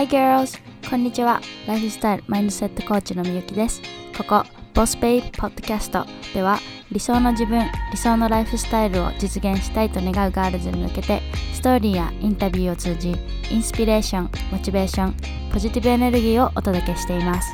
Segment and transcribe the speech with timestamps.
[0.00, 0.58] Hi girls!
[0.88, 1.42] こんにちは。
[1.66, 3.82] ライフスタイルマインドセットコーチのみゆきです。
[4.16, 6.58] ここ、ボスペイポッドキャストでは
[6.90, 11.20] 理想の自分、理想のライフスタイルを実現したいと願うガールズに向けて
[11.52, 13.14] ストーリーやインタビューを通じ
[13.50, 15.14] インスピレーション、モチベーション、
[15.52, 17.52] ポジティブエネルギーをお届けしています。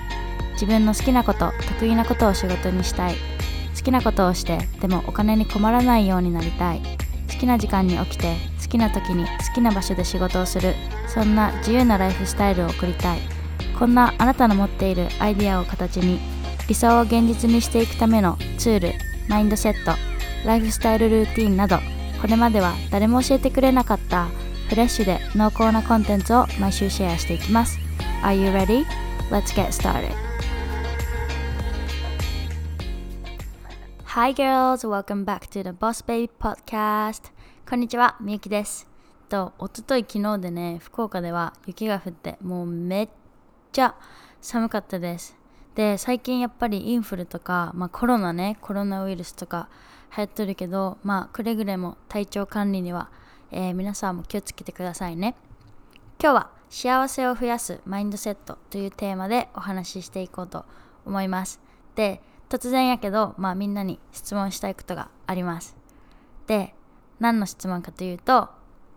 [0.52, 3.16] 自分の好きなこと、得意なことを仕事にしたい。
[3.76, 6.80] 好きなことをして、でもお金に困らないようになりたい。
[7.28, 8.36] 好きな時間に起きて
[8.66, 10.74] 好きな時に好きな場所で仕事をする。
[11.06, 13.20] そんな自由なライフスタイルを送りたい。
[13.78, 16.18] こんなあなたの持っているアイデアを形に
[16.66, 18.92] 理想を現実にしていくためのツール
[19.28, 19.92] マインドセット
[20.46, 21.76] ライフスタイルルーティンなど
[22.20, 24.28] これまでは誰も教えてくれなかった
[24.68, 27.78] フレッシュで濃厚なコンテンツを毎週シェアしていきます。
[28.22, 28.86] Are you ready?
[29.30, 30.14] Let's get started.
[34.04, 37.35] Hi girls, welcome back to the Boss Baby Podcast.
[37.68, 38.88] こんにちは、みゆきです。
[39.28, 43.08] と、おととい昨日でね、福岡では雪が降ってもうめっ
[43.72, 43.96] ちゃ
[44.40, 45.36] 寒かったです。
[45.74, 49.68] で、最近やっぱりインフルとか、まあコロナね、コロナウイルスとか
[50.16, 53.10] 流行っとるけど、まあくれぐれも体調管理には、
[53.50, 55.34] えー、皆さんも気をつけてくださいね。
[56.22, 60.64] 今日は幸せを増やすマインドセットというテーマでお話ししていこうと
[61.04, 61.60] 思います。
[61.96, 65.76] で突然やけど、まあみんなに質問したいことがあります。
[66.46, 66.75] で、
[67.20, 68.48] 何の質問かというと、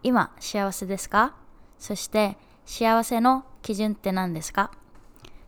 [0.04, 1.36] 今幸せですか？
[1.78, 4.72] そして幸せの基準って何ですか？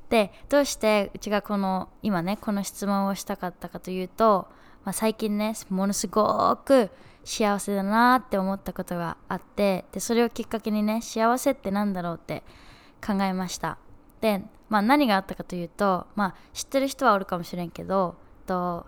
[0.09, 4.47] で、どうしてうちがこの、今ね、この質問をしたかったかというと、
[4.83, 6.89] まあ、最近ね、ものすごく
[7.23, 12.43] 幸せだなって思ったことがあって、で、それをきっかけにね、幸せって何だろうって
[13.05, 13.77] 考えました。
[14.19, 18.85] で、まあ、何があったかというと、まあ、知ってる人はおるかもしれんけどと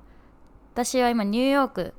[0.74, 1.94] 私は今ニューヨーク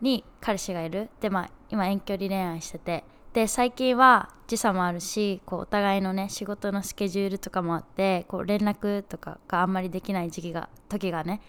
[0.00, 1.10] に彼氏がいる。
[1.20, 3.04] で、まあ、今遠距離恋愛してて。
[3.36, 11.42] で最近は時差もあるしこうお互いのね仕事のスケジュールとかもあってこう連絡とかがあんまりできない時期が時がね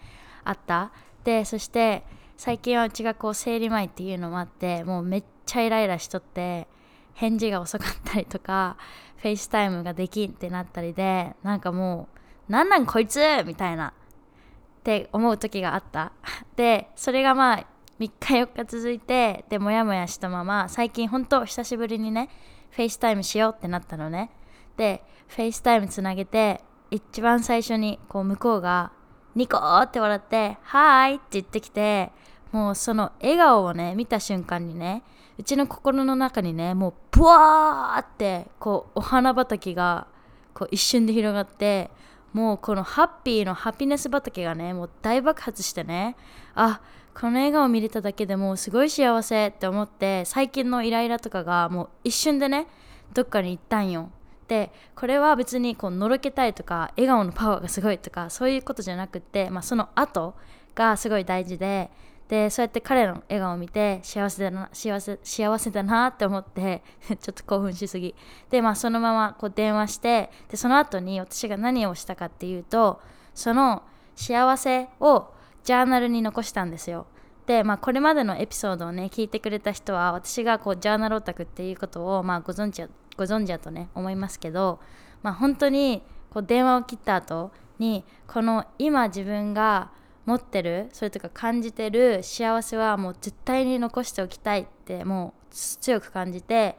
[0.44, 0.92] あった。
[1.24, 2.04] でそして
[2.36, 6.68] 最近はうちがこう生理前っていうのもあってもうめっちゃイライラしとって
[7.14, 8.76] 返事が遅かったりとか
[9.16, 12.10] FaceTime ができんってなったりでなんかも
[12.48, 16.12] うなんなんこいつみたいなって思う時があった。
[16.54, 17.66] でそれがまあ
[17.98, 22.28] 3日4日続いてでモヤモヤしたまま最近ほんと久しぶりにね
[22.70, 24.30] FaceTime しようってなったのね。
[24.76, 28.92] で FaceTime つなげて一番最初にこう向こうが
[29.34, 32.12] ニコーって笑って「はーい」って言ってきて
[32.52, 35.02] もうその笑顔をね見た瞬間にね
[35.36, 40.06] うちの心の中にねもうブワーってこうお花畑が
[40.54, 41.90] こう一瞬で広がって
[42.32, 46.16] もうこのハッピーのハピネス畑がねもう大爆発してね
[46.54, 46.80] あ
[47.20, 52.68] この笑顔を見れただけでもすごい幸せって思って最近のイライラとかがもう一瞬でね
[53.12, 54.10] どっかに行ったんよ。
[54.46, 60.36] でこれは別にこうのろけたいとか笑顔のパワーがすごいとかそういうことじゃなくって、まあ、その後
[60.76, 61.90] がすごい大事で
[62.28, 68.14] でそうやって彼の笑顔を見て幸せだな幸せ幸せだなって思って ちょっと興奮しすぎ。
[68.48, 73.00] でまあそのままこう電話してでその後に私が何をしたかっていうと
[73.34, 73.82] その
[74.14, 75.32] 幸せを
[75.68, 77.04] ジャーナルに残したんですよ。
[77.44, 82.82] でまあこれまでのエピソードをね聞いてくれた人は私がこうジャーナルオタクっていうことをまあご存知
[83.18, 84.80] ご存知だとね思いますけど
[85.22, 89.90] まあ本当にこう電話を切った後にこの今自分が
[90.24, 96.78] 持ってるそれとか感じてる幸せはもう絶対に残しておきたいってもう強く感じて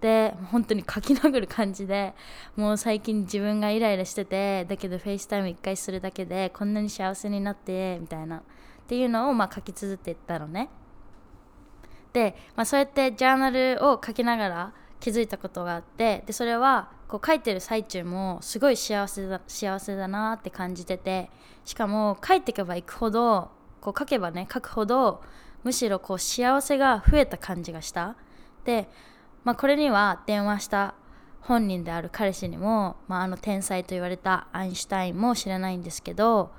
[0.00, 2.14] で本当に書き殴る感じで
[2.54, 8.38] もう最近自分がイライラしててだけど FaceTime 1回するだけでこんなに幸せになってみたいな。
[8.38, 10.68] っていうのをまあ書き綴っていったのね。
[12.12, 21.30] で、まあ、そうやってジャーナルを書きながら気づいたことがあってでそれはこう書いてる最中もすごい幸せだ幸せだなって感じてて
[21.64, 25.20] しかも書いていけばいくほどこう書けばね書くほど
[25.66, 28.14] むしろこう幸せが増えた感じがした。
[28.64, 28.88] で、
[29.46, 30.96] まあ、これには電話した
[31.40, 36.50] 本人である彼氏にも、まあ、あの天才と言われたアインシュタインも知らないんですけど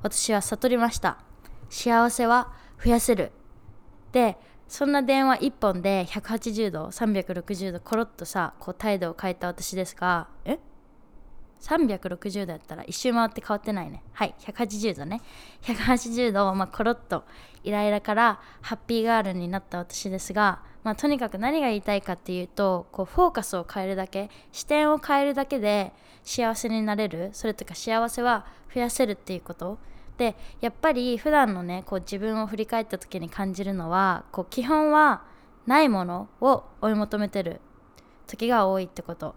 [0.00, 1.18] 私は悟りました。
[1.68, 3.32] 幸せは増やせる。
[4.12, 4.38] で
[4.68, 10.60] そんな電話1本で180度360度コロッとさこう態度を変えた私ですがえ？
[11.60, 14.02] 360度やったら一周回って変わってないね。
[14.12, 15.20] はい180度ね。
[15.62, 17.24] 180度、まあ、コロッと
[17.64, 24.30] イライラからハッピーガールになった私ですが、まあ、とにかく何が言いたいかっていうとこうフォーカスを変えるだけ。
[24.52, 25.92] 視点を変えるだけで
[26.22, 27.30] 幸せになれる。
[27.32, 29.78] それとか幸せは増やせるっていうこと。
[30.18, 35.22] でやっぱり普段のねこう自分を振り返った時に感じるのはこう基本は
[35.66, 37.60] ないものを追い求めてる
[38.26, 39.34] 時が多いってこと。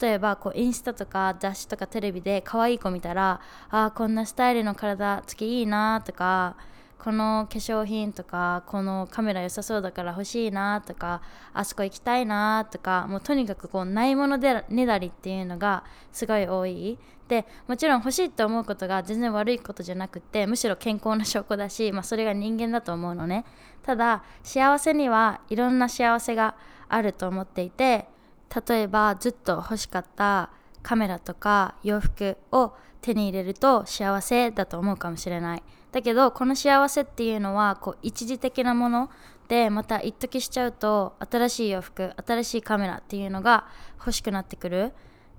[0.00, 3.40] 例えばこうインスタとか雑誌とかテレビで可愛い子見たら
[3.70, 6.56] あーこんなスタイルの体つきいいなとか
[6.98, 11.22] この化粧品とかこのカメラ良さそうだから欲しいなとか
[11.52, 16.98] あそこ行きたいなとかもうとにかくこうないものでねだりっていうのがすごい多い。
[17.28, 23.44] でもちろん欲しいと思うことが全然悪いことじゃなくてむしろ健康な証拠だし、まあ、それが人間だと思うのね。
[23.82, 26.56] ただ幸せにはいろんな幸せが
[26.88, 28.08] あると思っていて
[28.54, 30.50] 例えばずっと欲しかった
[30.82, 35.62] カメラとか洋服を手に入れると幸せだと思うかもしれない。
[35.92, 39.10] だけどこの幸せっていうのはこう一時的なもの
[39.48, 43.66] でまた一時しちゃうと新しい洋服新しいカメラっていうのが
[43.98, 44.92] 欲しくなってくる。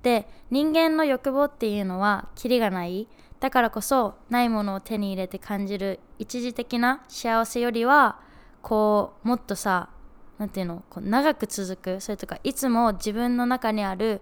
[0.04, 3.07] で人間の欲望っていうのはキリがない。
[3.39, 8.19] だからこそないものを手に入れて感じる一時的な幸せよりは
[8.63, 9.89] こうもっとさ
[10.38, 12.01] 何ていうのこう長く続く。
[12.01, 14.22] それとかいつも自分の中にある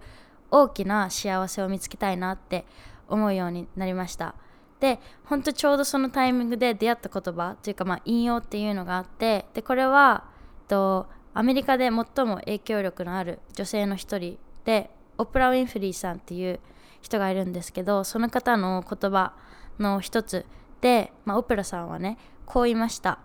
[0.50, 2.64] 大きな幸せを見つけたいなって
[3.08, 4.34] 思うようになりました。
[4.80, 10.24] で本当ちょうどそのタイミングで出会った言葉というかまあ引用っていうのがあってでこれは
[10.68, 11.94] とアメリカで最
[12.26, 16.60] も影響力のある女性の一人でオプラ・ウィンフリーさんっていう
[17.00, 19.32] 人がいるんですけどその方の言葉
[19.78, 20.44] の一つ
[20.80, 23.18] で、まあ、オプラさんはねこう言いました。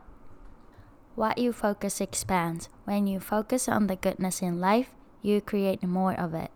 [1.21, 2.67] What you focus expands.
[2.87, 4.89] When you focus on the goodness in life,
[5.21, 6.49] you create more of it.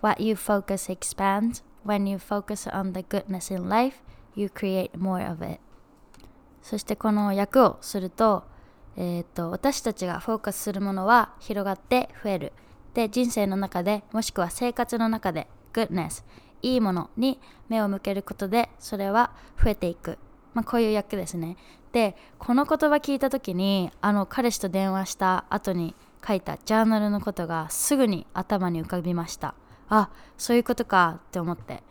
[0.00, 1.62] What you focus expands.
[1.84, 4.00] When you focus on the goodness in life,
[4.34, 5.60] you create more of it
[6.62, 8.44] そしてこの訳をすると,、
[8.96, 12.52] えーと、私たちがフォーカスするものは広がって増える
[12.94, 16.24] で人生の中でもしくは生活の中で goodness
[16.62, 19.32] いいものに目を向けることでそれは
[19.62, 20.18] 増えていく、
[20.54, 21.58] まあ、こういう訳ですね
[21.96, 25.94] でこの言葉聞いた時にあの彼氏と電話した後に
[26.28, 29.54] 書いたジャーナルのことがすぐに頭に浮かびました。
[29.88, 31.82] あそういうことかって思って。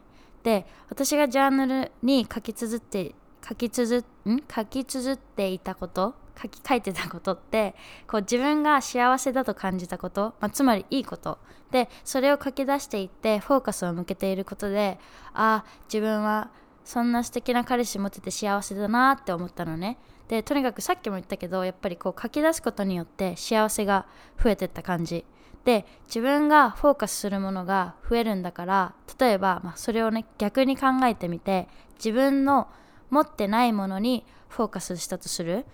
[0.44, 4.44] で私がジャーナルに書き綴って書き綴ん？
[4.56, 7.74] 書き綴っていたこと書き書いてたことって
[8.08, 11.40] こう自分が幸せだと感じたこと、まあ、つまりいいこと。
[11.72, 15.00] でそれを書き出していってフォーカスを向けていることで
[15.34, 16.52] ああ自分は
[16.86, 19.98] そんな素敵な彼氏持ってて幸せだなって思ったのね。
[20.28, 24.08] でとにかくさっきも言ったけどやっぱりこう書き出すことによって幸せが
[24.42, 25.26] 増えてった感じ。
[25.66, 32.68] で自分がフォーカスするものが増えるんだから例えば、まあ、それをね逆に考えてみて自分の
[33.10, 35.66] 持ってないものにフォーカスしたとする。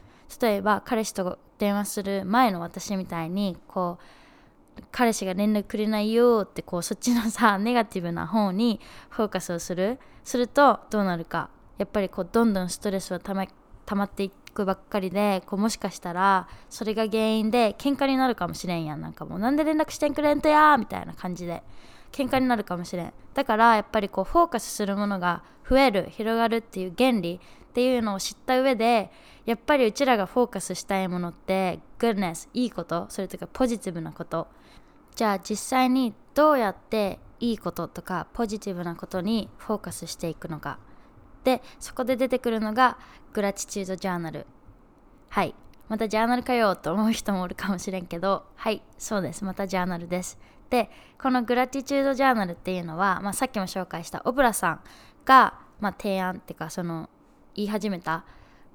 [0.41, 4.20] 例えば彼氏と電話する前の私みたいにこう
[4.91, 8.79] 彼氏が連絡くれないよってこうそっちのさ ネガティブな方に
[9.09, 9.99] フォーカスをする。
[10.23, 11.49] するとどうなるか。
[11.77, 13.45] やっぱりこうどんどんストレスはたま
[13.85, 19.01] 溜まっていくばっかりでこうもしかしたらそれが原因で喧嘩になるかもしれんやん。
[19.01, 21.63] なんかもうなんで連絡してんくれんとやみたいな感じで
[22.11, 23.13] 喧嘩になるかもしれん。
[23.33, 27.39] だからやっぱりこうフォーカスするものが増える広がるっていう原理
[27.71, 29.09] っていうのを知った上で
[29.45, 33.05] やっぱりうちらがフォーカスしたいものって goodness いいこと。
[33.09, 34.47] それとかポジティブなこと。
[35.15, 40.79] じゃあ実際にどうやっていいこととかポジティブなことにフォーカスしていくのか。
[41.43, 42.99] でそこで出てくるのが
[43.33, 44.45] グラチチュードジャーナル。
[45.29, 45.55] はい。
[45.89, 48.81] またジャーナルかよと思う人もおるかもしれんけどはい。
[48.97, 49.43] そうです。
[49.43, 50.39] またジャーナルです。
[50.69, 50.89] で
[51.21, 54.79] このグラティチュードジャーナルっていうのは、まあ、さっきも紹介したオブラさん
[55.25, 57.09] が、まあ、提案っていうかその
[57.53, 58.23] 言い始めた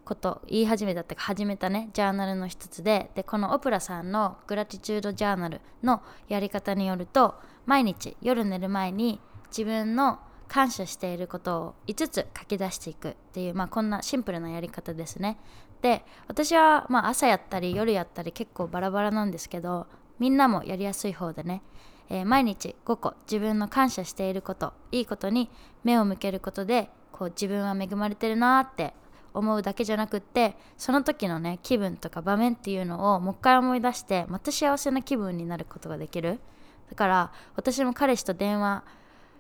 [0.07, 7.35] こと言い始めたってか始めたねジャーナルの一つででこのオプラさんのグラティチュードジャーナルのやり方によると
[7.67, 15.39] 毎日夜寝る前に自分の感謝していることを5つ書き出していくっていう、まあ、こんなシンプルなやり方ですね。
[15.83, 21.63] で私はまあ朝やったり夜やったり結構バラバラなんですけどみんなもやりやすい方でね、
[22.09, 25.51] えー、毎日5個自分の感謝していることいいことに
[25.85, 28.95] 目を向けることでこう自分は恵まれてるなって
[29.37, 36.41] 思うだけじゃなくってその時のね気分とか場面っていうのをもう一回思い出してまた幸せな気分になることができる。
[36.89, 38.85] だから私も彼氏と電話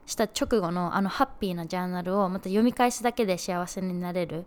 [0.04, 4.44] した直後のあのハッピーなジャーナルをまた読み返すだけで幸せになれる。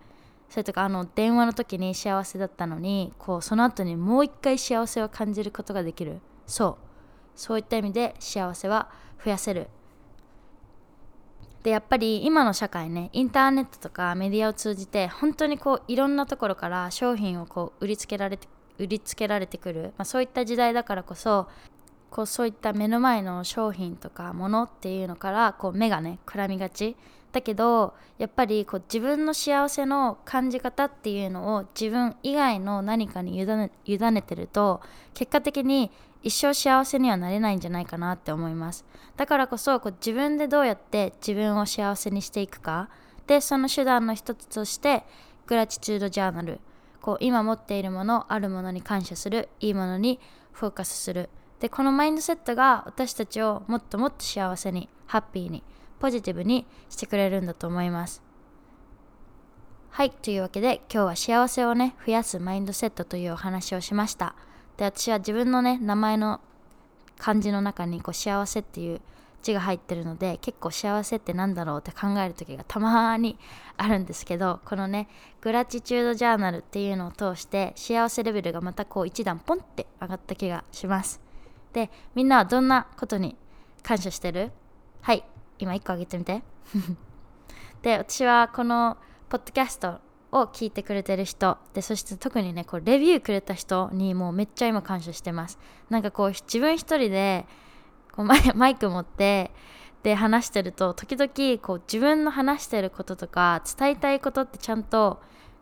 [0.49, 6.21] それとかあの電話の時に幸せだったのにこうその後にもう一回幸せを感じることができる。
[6.47, 6.89] そう。
[7.35, 8.89] そういった意味で幸せは
[9.23, 9.69] 増やせる。
[11.63, 18.47] でやっぱり今の社会ねインターネットとかメディアを通じて本当にこういろんなところから商品をこう売りつけられて
[18.77, 21.49] 売りつけられてくる、まあ、そういった時代だからこそ
[22.09, 26.95] こうそういった目の前の商品とかものっていうのからこう目がねくらみがち。
[27.31, 34.81] だけどやっぱりこう自分の幸せの感じ方っていうのを自分以外の何かに委ね委ねてると
[35.13, 38.85] 結果的に一生幸せにはなれないんじゃないかなって思います。
[39.15, 42.89] だからこそこう自分でどうやって自分を幸せにしていくか。
[43.27, 45.03] でその手段の一つとして
[45.47, 46.59] グラチチュードジャーナル。
[47.01, 49.49] こう今持っているものあるものに感謝する。
[49.59, 50.19] いいものに
[50.51, 51.29] フォーカスする。
[51.59, 55.63] でこのマインドセットが私たちをもっともっと幸せにハッピーに
[55.99, 58.21] ポジティブにしてくれるんだと思います。
[59.91, 64.35] はいというわけで今日は幸せをね増やすマインドセットというお話をしました。
[64.79, 66.39] で私は自分のね名前の
[67.17, 69.01] 漢字の中にこう幸せっていう
[69.43, 73.37] 字が入ってるので結構幸せって何だろうって考える時がたまに
[73.75, 75.09] あるんですけどこのね
[75.41, 81.19] グラチチュードジャーナルっていうのを通して幸せレベルがまたこう一段ポンって上がった気がします。
[81.73, 83.35] でみんなはどんなことに
[83.83, 84.51] 感謝してる？
[85.01, 85.25] はい
[85.59, 86.41] 今1個あげてみて。
[87.83, 88.95] で私はこの
[89.27, 89.99] ポッドキャスト
[90.31, 95.57] を聞いてくれてる人でそして特にねこうレビューくれた人にもうめっちゃ今感謝してます
[95.89, 97.45] なんかこう自分一人で
[98.11, 99.51] こう マイク持って
[100.03, 105.19] で話してると時々こう自分の話してることとか伝えたいことってちゃんと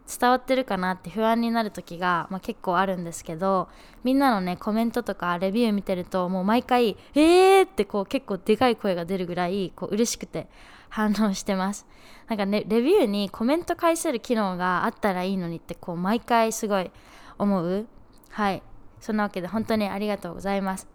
[0.07, 3.67] 伝わってるかなって不安になる時が、まあ、結構あるんですけど
[4.03, 10.47] みんなのねコメントとかレビュー見てるともう毎回「えー!」ってこう結構でかい声が出るぐらいこう嬉しくて
[10.89, 11.85] 反応してます。
[12.27, 16.91] なんかねレビューにコメント返せる機能があったらいいのにってこう毎回すごい
[17.37, 17.87] 思う。
[18.29, 18.63] はい。
[18.99, 20.87] そんなわけで本当にありがとうございます。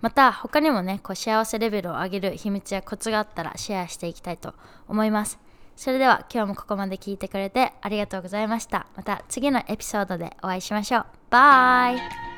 [0.00, 4.54] また他にもねこう幸せレベルを上げる秘密やコツがあったらシェアしていきたいと
[4.88, 5.38] 思います。
[5.76, 8.86] それでは今日もここまで聞いてくれてありがとうございました。
[8.96, 11.06] また次のエピソードでお会いしましょう。
[11.30, 12.31] バイ。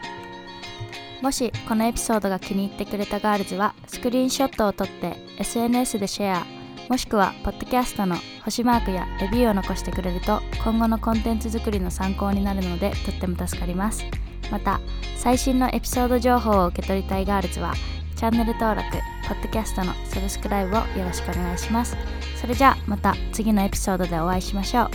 [1.25, 6.47] もしこのエピソードが気に入ってくれたガールズはスクリーンショットを撮って SNS でシェア
[6.91, 14.05] もしくはポッドキャストの星マークやレビューを残してくれると今後のコンテンツ作りの参考になるのでとっても助かります
[14.51, 14.81] また
[15.17, 17.73] 最新のエピソード情報を受け取りたいガールズは
[18.17, 18.91] チャンネル登録、
[19.27, 21.97] ポッドキャストのサブスクライブをよろしくお願いします。
[22.41, 24.91] それじゃあまた次のエピソードでお会いしましょう。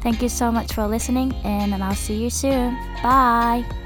[0.00, 2.74] Thank you so much for listening and I'll see you soon.
[3.02, 3.81] Bye!